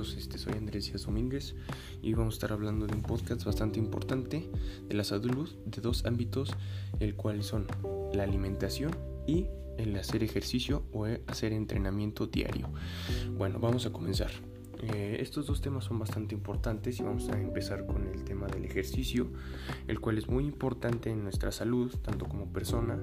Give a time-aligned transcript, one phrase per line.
[0.00, 1.54] este, soy Andrés Díaz Domínguez
[2.00, 4.48] y vamos a estar hablando de un podcast bastante importante
[4.88, 6.54] de la salud de dos ámbitos,
[7.00, 7.66] el cual son
[8.14, 12.70] la alimentación y el hacer ejercicio o hacer entrenamiento diario.
[13.36, 14.30] Bueno, vamos a comenzar.
[14.82, 18.64] Eh, estos dos temas son bastante importantes y vamos a empezar con el tema del
[18.64, 19.28] ejercicio,
[19.86, 22.98] el cual es muy importante en nuestra salud, tanto como persona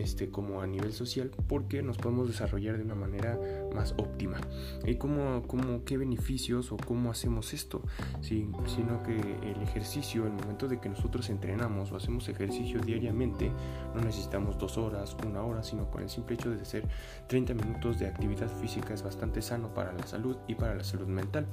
[0.00, 3.38] este, como a nivel social, porque nos podemos desarrollar de una manera
[3.74, 4.38] más óptima.
[4.84, 7.82] ¿Y cómo, cómo qué beneficios o cómo hacemos esto?
[8.20, 13.50] Sino que el ejercicio, el momento de que nosotros entrenamos o hacemos ejercicio diariamente,
[13.94, 16.88] no necesitamos dos horas, una hora, sino con el simple hecho de hacer
[17.28, 21.06] 30 minutos de actividad física es bastante sano para la salud y para la salud
[21.06, 21.46] mental.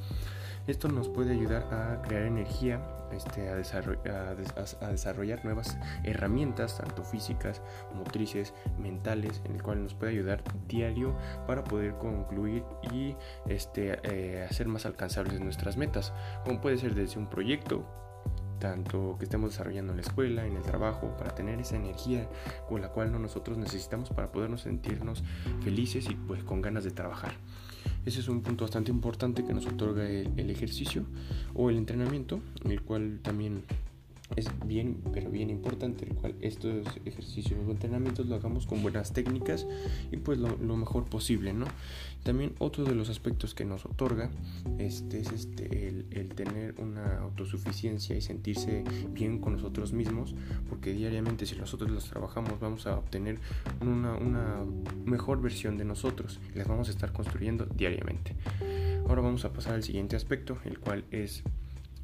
[0.67, 3.55] Esto nos puede ayudar a crear energía, este, a,
[4.89, 7.61] desarrollar nuevas herramientas, tanto físicas,
[7.93, 11.15] motrices, mentales, en el cual nos puede ayudar diario
[11.45, 13.15] para poder concluir y
[13.47, 17.85] este, eh, hacer más alcanzables nuestras metas, como puede ser desde un proyecto,
[18.59, 22.27] tanto que estemos desarrollando en la escuela, en el trabajo, para tener esa energía
[22.67, 25.23] con la cual nosotros necesitamos para podernos sentirnos
[25.63, 27.33] felices y pues con ganas de trabajar.
[28.07, 31.03] Ese es un punto bastante importante que nos otorga el, ejercicio
[31.53, 33.63] o el entrenamiento, en el cual también
[34.35, 39.13] es bien, pero bien importante, el cual estos ejercicios o entrenamientos lo hagamos con buenas
[39.13, 39.65] técnicas
[40.11, 41.65] y pues lo, mejor posible, ¿no?
[42.23, 44.29] También otro de los aspectos que nos otorga
[44.79, 50.35] este, es este, el, tener una autosuficiencia y sentirse bien con nosotros mismos,
[50.69, 53.39] porque diariamente si nosotros los trabajamos vamos a obtener
[53.81, 54.63] una, una
[55.05, 58.35] mejor versión de nosotros y las vamos a estar construyendo diariamente.
[59.07, 61.43] Ahora vamos a pasar al siguiente aspecto, el cual es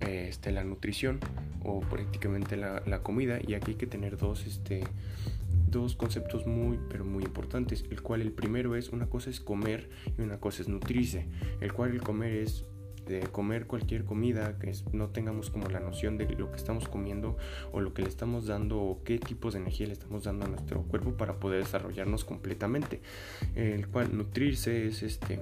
[0.03, 1.19] este, la nutrición
[1.63, 3.39] o prácticamente la, comida.
[3.45, 4.83] Y aquí hay que tener dos, este,
[5.69, 7.85] dos conceptos muy pero muy importantes.
[7.89, 11.27] El cual el primero es una cosa es comer y una cosa es nutrirse.
[11.61, 12.65] El cual el comer es
[13.05, 17.37] de comer cualquier comida que no tengamos como la noción de lo que estamos comiendo
[17.73, 20.47] o lo que le estamos dando o qué tipos de energía le estamos dando a
[20.47, 23.01] nuestro cuerpo para poder desarrollarnos completamente.
[23.55, 25.39] El cual nutrirse es este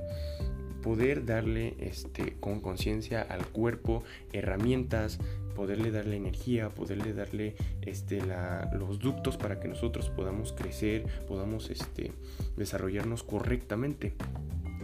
[0.81, 4.03] poder darle este, con conciencia al cuerpo
[4.33, 5.19] herramientas,
[5.55, 8.21] poderle darle energía, poderle darle este,
[8.73, 12.11] los ductos para que nosotros podamos crecer, podamos este,
[12.57, 14.13] desarrollarnos correctamente.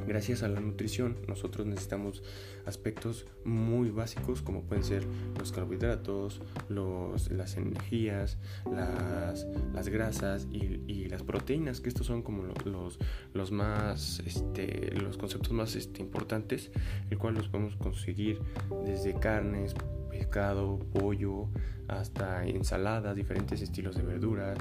[0.07, 2.23] Gracias a la nutrición nosotros necesitamos
[2.65, 5.03] aspectos muy básicos como pueden ser
[5.37, 8.37] los carbohidratos, los, las energías,
[8.71, 12.99] las, las grasas y, las proteínas, que estos son como los,
[13.33, 16.71] los más, este, los conceptos más este, importantes,
[17.09, 18.41] el cual los podemos conseguir
[18.85, 19.73] desde carnes,
[20.17, 21.47] pescado, pollo,
[21.87, 24.57] hasta ensaladas, diferentes estilos de verduras,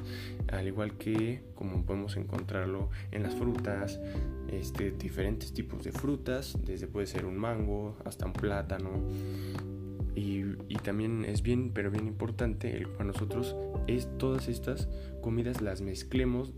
[0.52, 4.00] al igual que como podemos encontrarlo en las frutas,
[4.50, 8.90] este, diferentes tipos de frutas, desde puede ser un mango hasta un plátano.
[10.14, 10.44] Y,
[10.82, 13.56] también es bien, pero bien importante para nosotros
[13.88, 14.88] es todas estas
[15.20, 16.52] comidas las mezclemos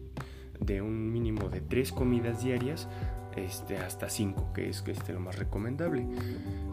[0.60, 2.88] de un mínimo de tres comidas diarias
[3.36, 6.06] este, hasta 5, que es, que es lo más recomendable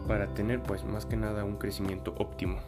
[0.06, 2.58] para tener pues más que nada un crecimiento óptimo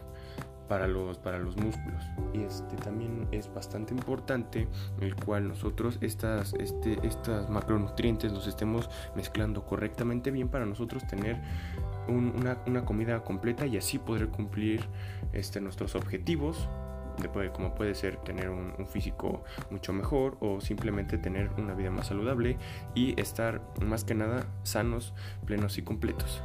[0.67, 2.03] para los, para los músculos.
[2.33, 4.67] Y este también es bastante importante
[5.01, 11.41] el cual nosotros estas, este, estas macronutrientes los estemos mezclando correctamente bien para nosotros tener
[12.07, 14.81] una, comida completa y así poder cumplir
[15.33, 16.69] este, nuestros objetivos
[17.53, 22.57] como puede ser tener un, físico mucho mejor o simplemente tener una vida más saludable
[22.95, 25.13] y estar más que nada sanos,
[25.45, 26.41] plenos y completos.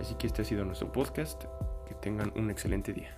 [0.00, 1.44] Así que este ha sido nuestro podcast.
[1.86, 3.16] Que tengan un excelente día.